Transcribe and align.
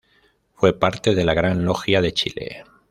Fue 0.55 0.73
parte 0.79 1.13
de 1.13 1.23
la 1.23 1.35
Gran 1.35 1.63
Logia 1.63 2.01
de 2.01 2.11
Chile. 2.11 2.63